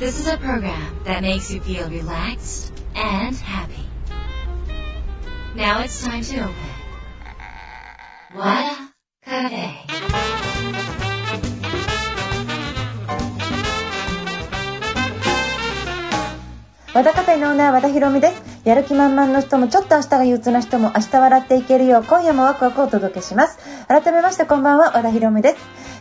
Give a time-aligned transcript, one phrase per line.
[0.00, 3.84] This is a program that makes you feel relaxed and happy.
[5.54, 6.54] Now it's time to open.
[8.34, 8.94] Wada
[9.26, 9.76] Cafe.
[16.94, 25.56] 和田カフェのオーナー和田博美ですやる気満々の人もちょっと明日が憂鬱な人も明日笑っていけるよう今夜もワクワクをお届けします改めましてこんばんは和田博美です、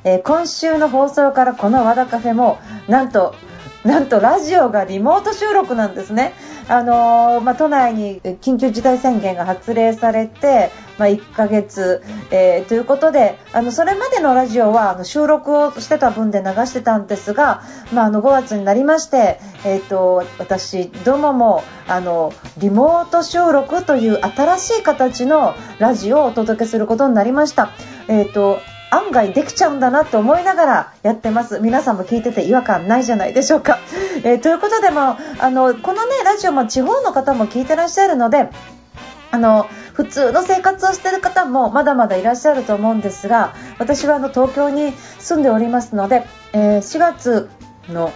[0.05, 3.35] えー今週の放送からこの和田カフェもなんと
[3.83, 6.33] なんとラジオがリモート収録なんですね。
[6.67, 10.69] あのーまあ、都内に緊急事態宣言が発令されて、
[10.99, 27.71] まあ、1ヶ月、えーということで、あの、それまでのラジオはあの収録をしてた分で流してたんですが、まあ、あの、5月になりまして、えっ、と、私どもも、あの、リモート収録という新しい形のラジオをお届けすることになりました。
[28.07, 28.59] えっ、と、
[28.91, 33.79] 案外できちゃうんだなと思いながらやってます皆さんも聞いてて違和感ないじゃないでしょうか、
[34.23, 38.49] えーということでもあのこのねラジオも地方の方も聞いてらっしゃるので
[39.31, 47.49] あの普通の生活をしている方もまだまだいらっしゃると思うんですが私はあの東京に住んでおりますので、えー4月
[47.89, 48.11] の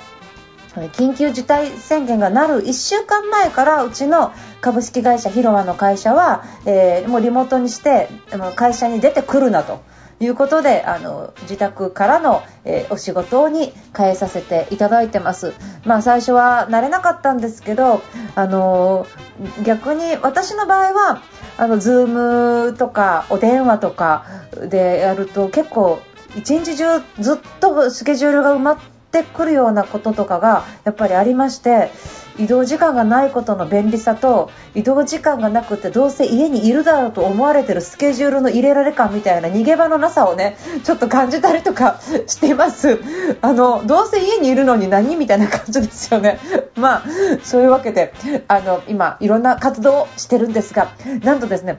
[0.93, 8.09] 緊急事態宣言がなる1週間前からうちの株式会社広和の会社は、えーもうリモートにして
[8.55, 9.81] 会社に出てくるなと。
[10.19, 15.53] いうことであの自宅からの、えーお仕事に変えさせていただいてます。
[15.85, 18.01] まあ最初は慣れなかったんですけど、
[18.35, 21.21] あのー逆に私の場合は
[21.57, 24.25] あの Zoom とかお電話とか
[24.69, 25.99] でやると結構
[26.35, 31.91] 一日中ずっとスケジュールが埋まっててくるようなこととかがやっぱりありまして
[32.39, 42.99] 移動時間がないことの便利さと移動時間がなくてどうせ家にいるだろうと思われてるスケジュールの入れられ感みたいな逃げ場のなさをねちょっと感じたりとか しています。
[43.41, 46.39] あのどうせ家にいるのに何みたいな感じですよね。
[46.75, 47.03] まあ
[47.43, 48.13] そういうわけで
[48.47, 50.87] あの今いろんな活動をしてるんですが
[51.23, 51.77] なんとですね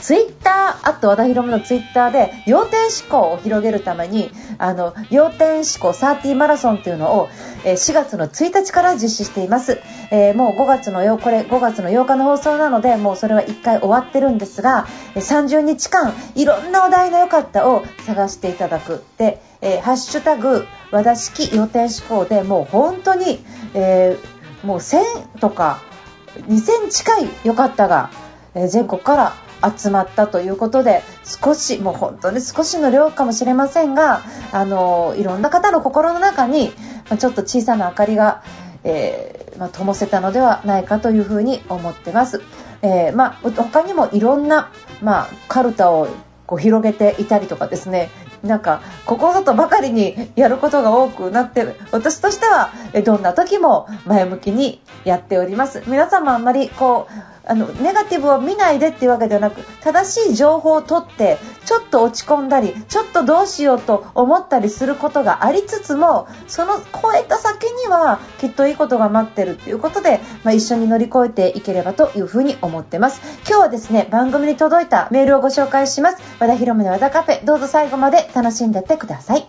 [0.00, 7.28] ツイッター、あと和田博美のツイッターで、要点思考を広げるために、あの、要点思考30マラソンっていうのを、
[7.64, 9.80] えー4月の1日から実施しています。
[10.10, 19.02] えーもう5月のよ、これ5月の8日の放送なので、もうそれは1回終わってるんですが、30日間、いろんなお題の良かったを探していただく。
[19.18, 23.44] で、えーハッシュタグ、和田式要点思考でもう本当に、
[23.74, 25.80] えーもう1000とか、
[26.48, 28.10] 2000近い良かったが、
[28.54, 29.32] え全国から
[29.76, 36.72] 集まったということで少しもう本当に少しの量かもしれませんがあのいろんな方の心の中に
[37.18, 38.42] ちょっと小さな明かりが、
[38.84, 42.42] えーまあ灯せたのではないかというふうに思ってます。
[42.80, 44.70] えーまあ、他にもいろんな、
[45.02, 46.06] まあ、カルタを
[46.46, 48.08] こう広げていたりとかですね
[48.42, 52.70] なんかここぞとばかりにやることが多くなって私としては
[53.04, 73.20] どんな時も前向きにやっております皆様あんまりこうあのネガティブを見ないでっていうわけではなく正しい情報を取ってちょっと落ち込んだりちょっとどうしようと思ったりすることがありつつもその超えた先にはきっといいことが待ってるっていうことで、まあ、一緒に乗り越えていければというふうに思ってます。
[73.48, 76.22] 今日はですね番組に届いたメールをご紹介します。
[76.38, 77.44] 和田博美の和田カフェ。
[77.44, 79.48] どうぞ最後まで楽しんでってください。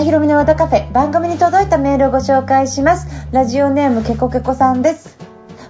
[0.00, 3.06] 田博美の和田カフェ番組に届いたメールをご紹介します。
[3.32, 5.18] ラジオネームけこけこさんです。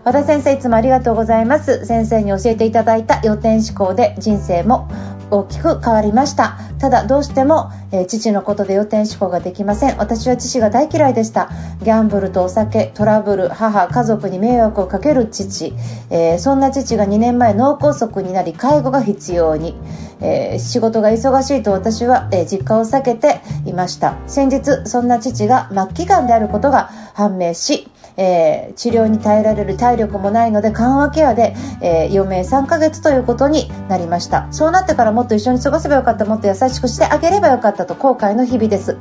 [0.05, 1.85] 和田先生いつもありがとうございます。
[1.85, 4.89] 先生に教えていただいた予定思考で人生も
[5.31, 6.59] 大きく変わりました。
[6.79, 9.99] ただどうしても、えー父のことで予定思考ができません。
[9.99, 11.51] 私は父が大嫌いでした。
[11.83, 15.75] ギャンブルとお酒トラブル母家族に迷惑をかける父、
[16.11, 19.75] えーそんな父が2年前脳梗塞になり介護が必要に、
[20.21, 24.17] えー仕事が忙しいと私は、え実家を避けていました。
[24.27, 34.49] 先日そんな父が末期がんであることが判明しえー治療に耐えられる体力もないので緩和ケアで、えー余命3ヶ月ということになりました。
[34.51, 36.25] そうなってからもっと一緒に過ごせばよかった。
[36.25, 38.97] もっと優しくしてあげればよかったと後悔の日々です。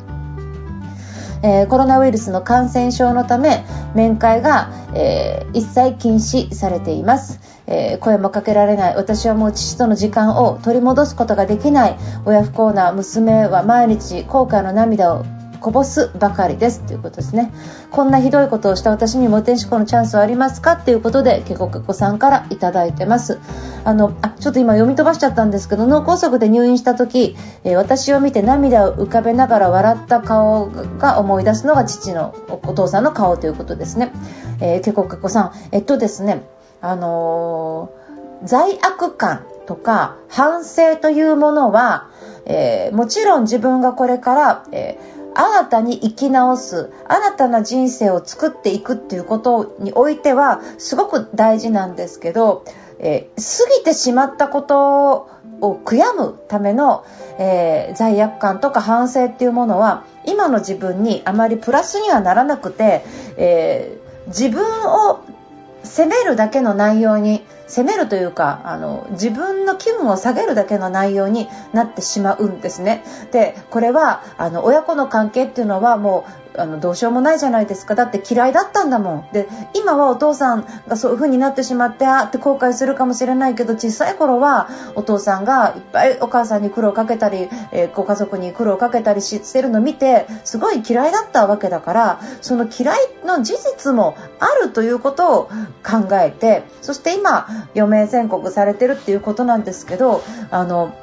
[1.41, 3.63] えーコロナウイルスの感染症のため
[3.95, 8.95] 面会が、え一切禁止されています、え声もかけられない。
[8.95, 11.97] 私はもう父との時間を取り戻すことができない。
[12.25, 15.25] 親不幸な娘は毎日後悔の涙を
[15.59, 16.81] こぼすばかりです。
[16.85, 17.51] ということですね。
[17.91, 20.73] こんなひどいことをした私にも天使子のチャンスはありますか？
[20.73, 23.39] っていうことでけこけこさんから頂いてます。
[23.85, 34.11] あのあちょっと今読み飛ばしちゃったんですけど脳梗塞で入院した時、えー、私を見て涙を浮かべながら笑った顔が思い出すのが父のお父さんの顔ということですね、
[34.61, 35.51] えー、けこけこさん。
[35.71, 36.43] えっとですね
[36.81, 42.09] あのー、罪悪感とか反省というものは、
[42.45, 46.91] えー、もちろん自分がこれから、えー、新たに生き直す。
[47.07, 52.65] 新たな人生を作っていくっていうことにおいてはすごく大事なんですけど、
[52.99, 55.29] えー、過ぎてしまったこと
[55.61, 57.05] を悔やむための、
[57.37, 63.03] えー、罪悪感とか反省っていうものは今の自分にあまりプラスにはならなくて、
[63.37, 64.63] えー、自分
[65.09, 65.21] を
[65.83, 73.03] 責めるだけの内容に責めるというかあの自分の気分を下げるだけの内容になってしまうんですね。
[73.31, 95.43] でこれはあの親子の関係っていうのはもうあのどうしようもないじゃないですかだって嫌いだったんだもんで今はお父さんがそういう風になってしまってあって後悔するかもしれないけど小さい頃はお父さんがいっぱいお母さんに苦労かけたり、えー、ご家族に苦労かけたりしてるのを見てすごい嫌いだったわけだからその嫌いの事実もあるということを
[95.83, 100.21] 考えてそして今余命宣告されてるっていうことなんですけど
[100.51, 100.93] あの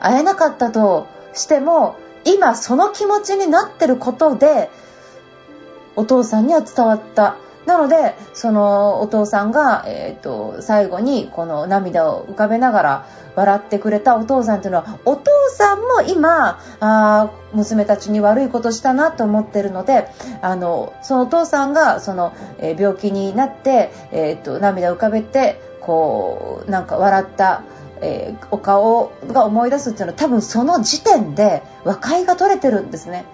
[0.00, 4.70] 会えなかったとしても今その気持ちになってることで
[5.96, 7.36] お父さんには伝わった。
[7.66, 20.08] なのでそのお父さんが、えーと、最後にこの涙を浮かべながら笑ってくれたお父さんというのはお父さんも今あ娘たちに悪いことしたなと思ってるので
[20.42, 27.62] あのそのお父さんがその、えー、病気になって、えーと涙を浮かべてこうなんか笑った
[28.02, 33.24] え、お顔が思い出すっていうのは多分その時点で和解が取れてるんですね。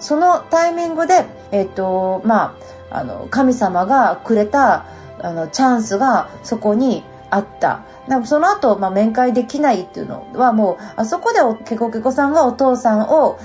[0.00, 2.56] そのタイミングで、えっとま
[2.90, 4.86] あ、あの神様がくれた
[5.20, 7.84] あのチャンスがそこにあった。
[8.06, 13.38] なその後、まあ、面会できないっていうのはもうあそこでケコケコさんがお父さんを、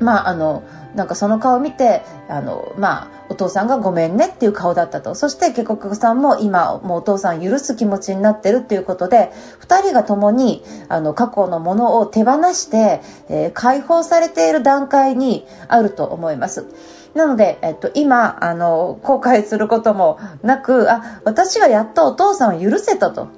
[0.00, 0.64] まあ、あの
[0.96, 5.14] なんかその顔を見てあの、まあ、父さんがごめんねっていう顔だったと。
[5.14, 13.00] そしてケコケコさんも今もうお父さん許す気持ちになってるっていうことで2人が共にあの過去のものを手放して、
[13.30, 16.66] えー、解放されている段階にあると思います。
[17.14, 23.28] なので、えっと、今あの後悔することもなくあ私がやっとお父さんを許せたと。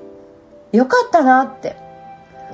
[0.72, 1.76] よかったなって。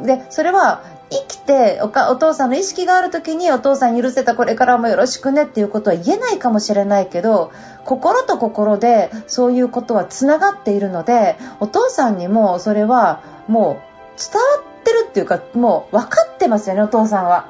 [0.03, 7.53] でそれは生きておかお父さんの意識がある時にお父さん許せたこれからもよろしくねっていうことは言えないかもしれないけど
[7.85, 14.49] 心と心でそういうことはつながっているのでお父さんにもそれはもう伝わ
[14.81, 17.49] ってるっていうかもう分かってますよねお父さんは。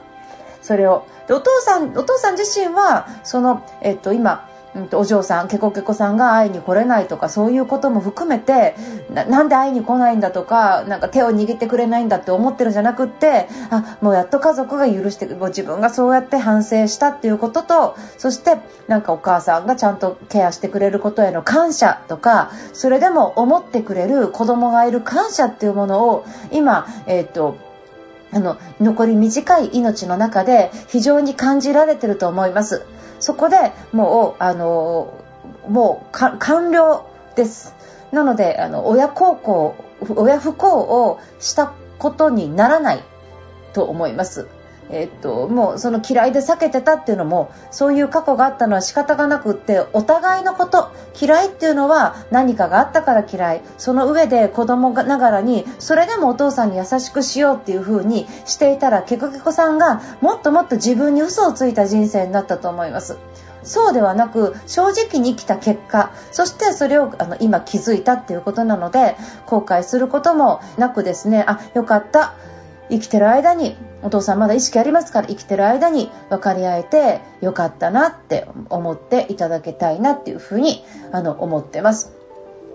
[0.62, 1.06] それを。
[1.28, 8.76] でお父さんお父さん自身はその、えっと、今うんと、お嬢さんケコケコさんが会いに来れないとかそういうことも含めて
[9.10, 27.56] なんで会いに来ないんだとかなんか手を握ってくれないんだって思ってるんじゃなくってあもうやっと家族が許して自分がそうやって反省したっていうこととそしてなんかお母さんがちゃんとケアしてくれることへの感謝とかそれでも思ってくれる子供がいる感謝っていうものを今、えーと
[28.36, 32.84] あの残り短い命の中で非常に感じられてると思います。
[33.18, 33.56] そこで
[33.92, 35.14] もうあの
[35.66, 37.74] もう完了です
[38.12, 39.74] なのであの親孝行
[40.16, 43.02] 親不孝をしたことにならない
[43.72, 44.48] と思います
[44.90, 50.90] えっと、もうその嫌いで避けてたっていうのもそういう過去があったのは仕方がなくってお互いのこと
[51.20, 63.18] 嫌いっていうのは何かがあったから嫌いその上で子供ながらにそれでもお父さんに優しくしようっていう風にしていたらケコケコさんがもっともっと自分に嘘をついた人生になったと思います。
[63.66, 72.34] そうではなく正直に生きた結果そしてそれをあの今気づいたっていうことなので後悔することもなくですねあよかった
[72.88, 82.12] 生きてる間にお父さんまだ意識ありますから生きてる間に分かり合えてよかったなって思っていただきたいなっていうふうにあの思ってます。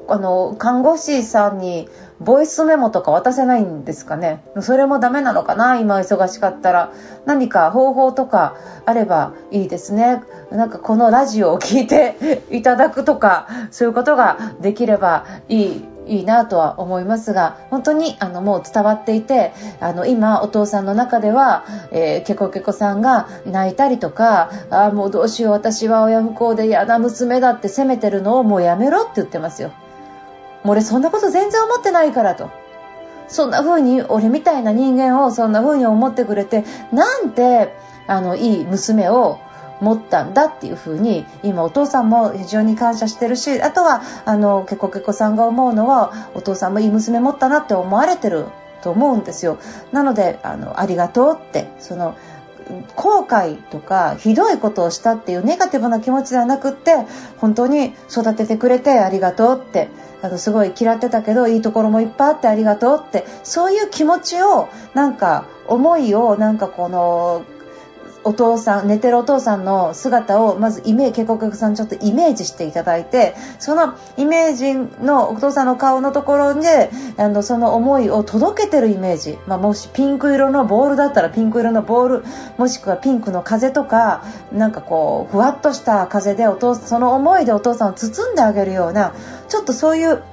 [0.10, 1.88] あの看護師さんに
[2.20, 4.44] ボイスメモとか渡せないんですかね。
[4.60, 5.78] それもダメなのかな？
[5.78, 6.92] 今忙しかったら。
[7.26, 10.24] 何か方法とかあればいいですね。
[10.52, 29.70] なんかこのラジオを聞いていただくとかそういうことができればいいいいなとは思いますが本当にあのもう伝わっていてあの今お父さんの中では、えー、ケコケコさんが泣いたりとかあもうどうしよう私は親不孝で嫌な娘だって責めてるのをもうやめろって言ってますよ。
[30.64, 32.52] もう俺そんなこと全然思ってないからと。
[33.30, 37.74] そんな風に俺みたいな人間をそんな風に思ってくれてなんて
[38.06, 39.40] あのいい娘を
[39.82, 48.46] 持ったんだっていうふうに今お父さんも非常に感謝してるしあとはあのけこけこさんが思うのはお父さんもいい娘持ったなって思われてる
[48.84, 49.60] と思うんですよ。
[49.92, 52.16] なのであのありがとうってその
[52.96, 56.96] 後悔とかひどいことをしたっていうネガティブな気持ちではなくって
[57.38, 59.90] 本当に育ててくれてありがとうって
[60.22, 67.44] あのすごい嫌ってたけどいいところもいっぱいあってありがとうってそういう気持ちをなんか思いをなんかこの
[68.24, 82.24] お父さん寝てるお父さんの姿をまずイメージ結局さんちょっとイメージしていただいてそのイメージのお父さんの顔のところであのその思いを届けてるイメージ、まあ、もしピンク色のボールだったらピンク色のボール
[82.58, 89.14] もしくはピンクの風とかなんかこうふわっとした風でお父その思いでお父さんを包んであげるような
[89.50, 90.24] ちょっとそういう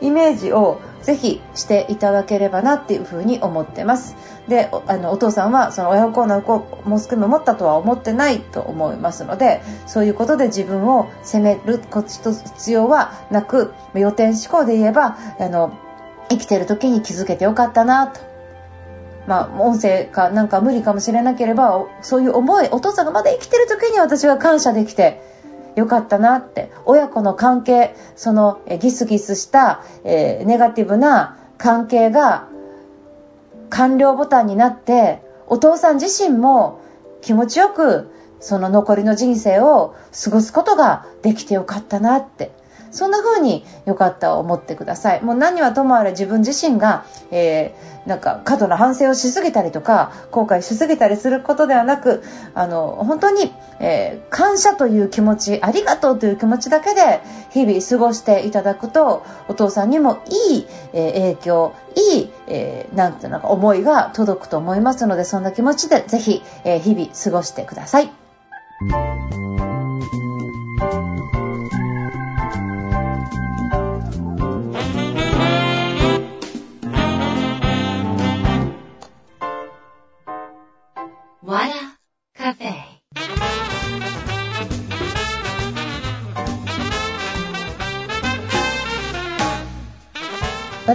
[0.00, 4.16] イメージをぜひしていただければなっていうふうに思ってます。
[4.48, 15.76] であのお父さんはその親孝な子をモスクも持ったとは思ってないと思いますのでそういうことで自分を責めるこっちと必要はなく予定思考で言えばあの
[16.28, 18.20] 生きてる時に気づけてよかったなと。
[19.26, 25.20] まあ、音声かなんか無理かもしれなければそういう思いお父さんがまだ生きてる時に私は感謝できて
[25.76, 26.72] よかったなって。
[26.84, 32.48] 親子の関係そのギスギスした、えー、ネガティブな関係が
[33.70, 36.80] 完了ボタンになってお父さん自身も
[37.20, 42.52] 気持ちよくその残りの人生を過ごすことができてよかったなって。
[42.96, 52.22] そんな風によかったを思ってくださいもう何はともあれ自分自身が、えー、なんか過度な反省をしすぎたりとか後悔しすぎたりすることではなく
[52.54, 68.10] あの本当に、えー、感謝という気持ちありがとうという気持ちだけで日々過ごしていただくとお父さんにもいい、えー、影響いい、えー、なんていうのか思いが届くと思いますのでそんな気持ちでぜひ、え日々過ごしてください。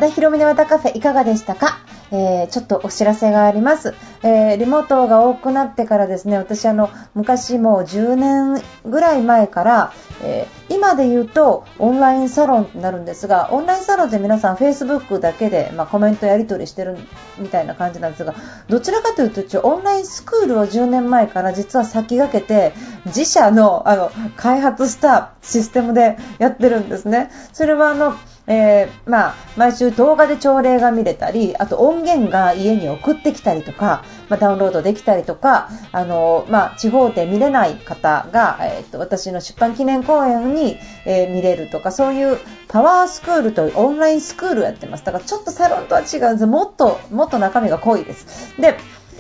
[0.01, 1.79] 田ひろみの和田カフェいかがでしたか？
[2.11, 16.97] えー、ちょっとお知らせがあります、えー、リモートが多くなってからですね私あの昔もう10年ぐらい前から、えー、今で言うとオンラインサロンになるんですがオンラインサロンで皆さん Facebook だけで、まあ、コメントやり取りしてる
[17.37, 18.33] みたいな感じなんですが
[18.69, 22.73] どちらかというとオンラインスクールを10年前から実は先駆けて
[23.05, 27.29] 自社のあの開発したシステムでやってるんですね。
[27.51, 28.15] それはあの
[28.47, 42.37] えー、まあ、毎週動画で朝礼が見れたり、あと音源が家に送ってきたりとか、まあ、ダウンロードできたりとか、あの、まあ、地方で見れない方が、えっ、と、私の出版記念公演に、にえ、見れるとか、そういう
[42.67, 45.05] パワースクールというオンラインスクールをやってます。
[45.05, 46.45] だからちょっとサロンとは違うんです。
[46.45, 48.55] もっと、もっと中身が濃いです。
[48.59, 48.77] で、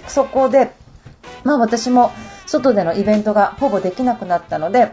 [0.07, 0.71] そこで、
[1.43, 2.11] まあ私も
[2.45, 4.91] 外でのイベントがほぼできなくなったので、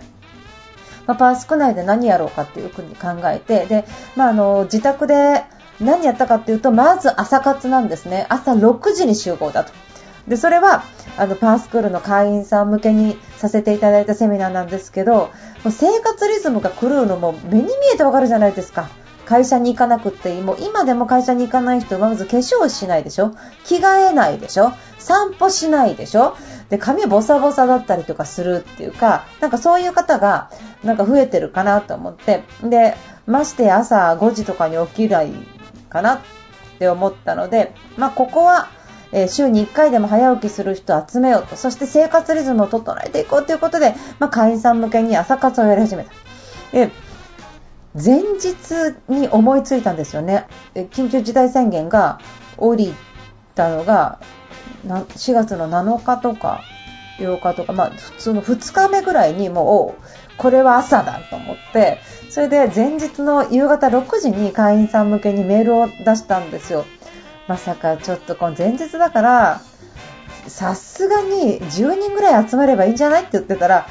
[1.07, 5.43] まあ、パースク内で何やろうかっていうふうに考えて、で、まあ、あの、自宅で
[5.81, 8.27] 何やったかっていうと、まず朝活なんですね。
[8.29, 9.73] 朝6時に集合だと。
[10.29, 10.83] で、それは、
[11.17, 15.31] あの、パースクールの会員さん向けにさせていただいたセミナーなんですけど、も
[15.67, 18.89] う生活リズムが狂うのも目に見えてわかるじゃないですか。
[19.25, 20.43] 会社に行かなくっていい。
[20.43, 26.37] もう今でも会社に行かない人はまず化粧しないでしょ着替えないでしょ散歩しないでしょ
[26.71, 30.51] で、髪ボサボサだったりとかするっていうか、なんかそういう方が、
[30.83, 35.33] なんか増えてるかなと思って、で、まして朝5時とかに起きない
[35.91, 36.21] かなっ
[36.79, 38.69] て思ったので、まあ、ここは、
[39.13, 46.11] えー、週に1回でも早起きする人を集めようと、そして生活リズムを整えていこうということで、まあ、会員さん向けに朝活をやり始めた。
[46.73, 46.91] で
[47.95, 50.47] 前日に思いついたんですよね。
[50.75, 52.21] 緊急事態宣言が
[52.57, 52.95] 降り
[53.55, 54.21] たのが
[54.87, 56.63] 4月の7日とか
[57.19, 60.03] 8日とか、まあ、普通の2日目ぐらいにもう、
[60.37, 61.99] これは朝だと思って、
[62.31, 66.85] それで前日の夕方6時に会員さん向けにメールを出したんですよ。
[67.49, 69.61] まさかちょっとこの前日だから、
[70.47, 73.89] さすがに10人ぐらい集まればいいんじゃないって言ってたら、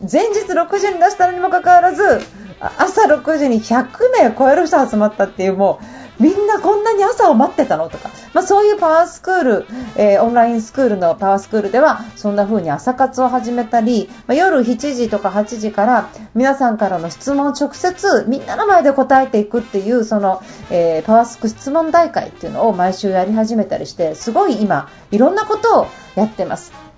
[0.00, 2.20] 前日6時に出したのにもかかわらず、
[2.60, 7.88] 朝6時に100名超える人集まったっていう、もう、みんなこんなに朝を待ってたの？
[7.88, 9.66] とか、まあ、そういうパワースクール、
[9.96, 26.93] えー、オンラインスクールのパワースクールではそんな風に朝活を始めたり、まあ、夜7時とか8時から皆さんからの質問を直接みんなの前で答えていくっていうその、えー、パワースク質問大会っていうのを毎週やり始めたりしてすごい今いろんなことをやってます。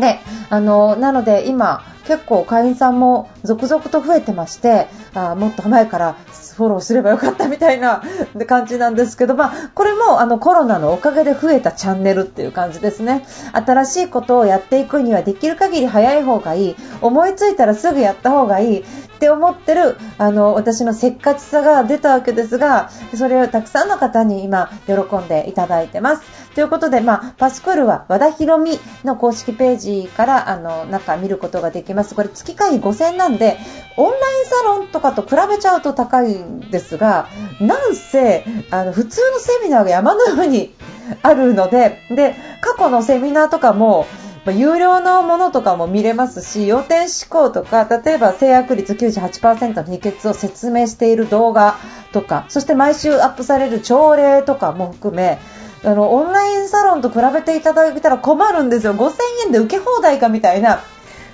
[0.00, 6.16] で、あの、なので今、結構会員さんも続々と増えてまして、あもっと前から
[6.56, 8.02] フォローすればよかったみたいな
[8.46, 13.24] 感じなんですけど、まあ、これもあのコロナのおかげで増えたチャンネルっていう感じですね。
[13.52, 16.76] 新しいことをやっていくにはできる限り早い方がいい。
[17.00, 18.80] 思いついたらすぐやった方がいい。
[18.80, 18.82] っ
[19.20, 26.22] て思ってるあの私のせっかちさが出たわけですがそれをたくさんの方に今喜んでいただいてます。
[26.54, 32.14] ということで、まあ、パスクールは和田博美の公式ページからあの中見ることができます。
[32.14, 33.56] これ月会費5000なんで
[33.96, 37.28] オンラインサロンとかと比べちゃうと高いんですが
[37.60, 40.74] なんせあの普通のセミナーが山のように
[41.22, 44.06] あるのでで過去のセミナーとかも
[44.44, 51.76] ま有料のものとかも見れますし、要点思考とか、例えば制約率98%の秘訣を説明している動画
[52.12, 55.38] とか、そして毎週アップされる朝礼とかも含め、
[55.82, 58.94] あの、オンラインサロンと比べていただいたら困るんですよ。
[58.94, 59.12] 5000
[59.46, 60.82] 円で受け放題かみたいな、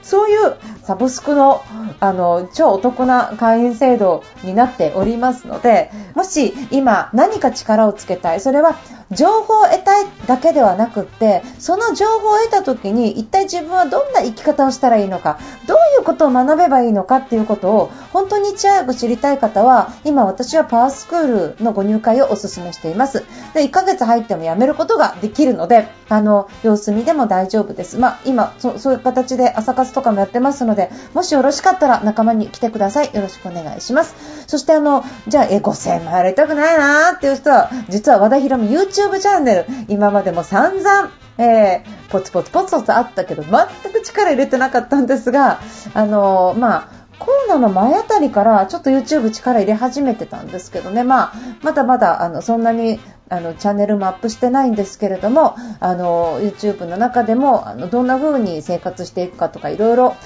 [0.07, 1.63] そういうサブスクの
[1.99, 8.41] あの超お得な会員制度になっておりますのでもし今何か力をつけたい。
[8.41, 8.77] それは
[9.13, 23.25] 情報を得たいだけではなくってその情報を得た時に一体自分はどんな生き方をしたらいいのかどういうことを学べばいいのかっていうことを本当にいち早く知りたい方は今私はパワースクールのご入会をお勧めしています。
[23.55, 33.15] で1ヶ月入っても辞めることができるのであの様子見でも大丈夫です、まあ、今そういう形で朝活とかもやってますのでもしよろしかったら仲間に来てください。
[33.15, 34.15] よろしくお願いします。
[34.47, 45.61] そしてあのじゃあえ5000円も払いたくないなーっていう人は実は和田博美 YouTube チャンネル今までも散々えー、ポツポツポツポツあったけど全く力入れてなかったんですが、
[45.93, 51.33] あのー、まあ、コロナの前あたりからちょっと YouTube 力入れ始めてたんですけどね、まあ、
[51.63, 60.17] まだまだあのそんなにあのチャンネルもアップしてないんですけれどもあの YouTube の中でもあのどんな風に生活していくかとかいろいろ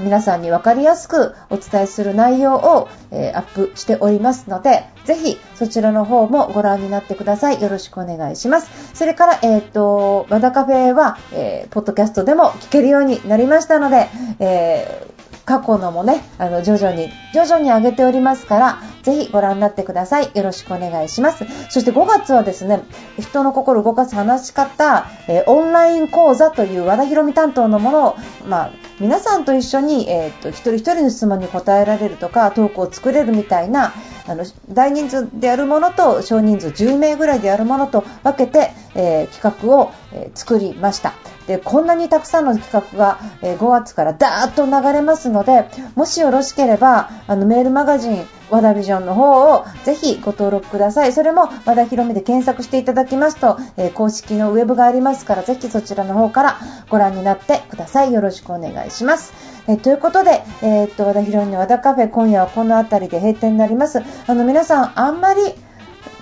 [0.00, 7.60] 皆さんに分かりやすくお伝えする内容を、えー、アップしておりますので、ぜひそちらの方もご覧になってください。
[7.60, 8.94] よろしくお願いします。
[8.94, 15.07] それから、えっ、ー、と、和田カフェは、えー、ポッドキャストでも聞けるようになりましたので、え
[15.48, 20.30] 過去のもね、あの、徐々に、徐々に上げておりますから、ぜひご覧になってください。
[20.34, 21.46] よろしくお願いします。
[21.70, 22.82] そして5月はですね、
[23.18, 33.94] 人の心動かす話し方、えー、オンライン講座という和田博美担当のものを、まあ、皆さんと一緒に、えー、っと、一人一人の質問に答えられるとか、トークを作れるみたいな、
[34.28, 41.12] あの、大人数でやるものと少人数10名ぐらいでやるものと分けて、えー、企画を、え作りました。
[41.46, 51.12] でこんなにたくさんの企画が、え5月からダーッと流れますのでもしよろしければあのメールマガジン和田ビジョンの方をぜひご登録ください。
[51.12, 58.12] それも和田ひろみで検索していただきますと、えー、公式のウェブがありますからぜひそちらの方からご覧になってください。
[58.12, 59.57] よろしくお願いします。
[59.68, 64.02] え、ということで、え、っと和田ヒロインの和田カフェ今夜はこの辺りで閉店になります。
[64.26, 65.40] あの皆さんあんまり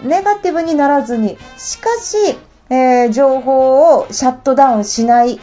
[0.02, 2.36] ネガティブにならずに、しかし
[2.68, 5.38] えー、情報をシャットダウンしない。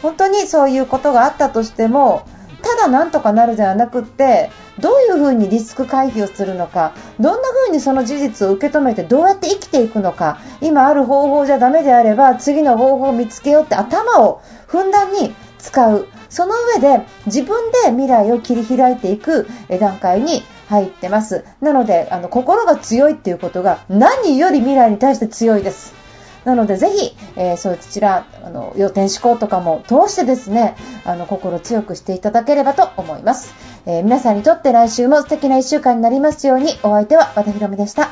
[0.00, 2.26] 本当にそういうことがあったとしても、
[2.62, 16.08] ただなんとかなるではなくって、どういうふうにリスク回避をするのか、どんなふうにその事実を受け止めてどうやって生きていくのか、今ある方法じゃダメであれば次の方法を見つけようって頭をふんだんに使う。
[16.28, 19.46] その上で自分で未来を切り開いていく
[19.78, 21.44] 段階に入ってます。
[21.60, 26.01] なので、あの、心が強いっていうことが何より未来に対して強いです。
[26.44, 30.74] なのでぜひ、えー、そうちら、あの、要点思考とかも通してですね、
[31.04, 33.54] あの、心強くしていただければと思います。
[33.86, 38.10] えー、皆さんにとって来週も素敵な1週間になりますように、お相手は和田ひろみでした。